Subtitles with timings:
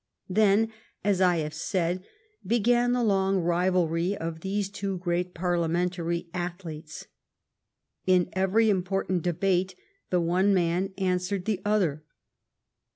[0.31, 0.71] Then,
[1.03, 2.03] as I have said,
[2.43, 7.05] began the long rivalry of these two great Parliamentary athletes.
[8.07, 9.75] In every important debate
[10.09, 12.03] the one man answered the other.